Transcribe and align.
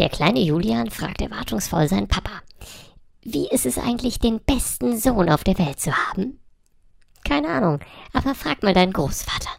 Der 0.00 0.08
kleine 0.08 0.40
Julian 0.40 0.90
fragt 0.90 1.20
erwartungsvoll 1.20 1.86
seinen 1.86 2.08
Papa. 2.08 2.40
Wie 3.22 3.46
ist 3.50 3.66
es 3.66 3.76
eigentlich, 3.76 4.18
den 4.18 4.40
besten 4.40 4.98
Sohn 4.98 5.28
auf 5.28 5.44
der 5.44 5.58
Welt 5.58 5.78
zu 5.78 5.92
haben? 5.92 6.40
Keine 7.22 7.48
Ahnung, 7.48 7.80
aber 8.14 8.34
frag 8.34 8.62
mal 8.62 8.72
deinen 8.72 8.94
Großvater. 8.94 9.50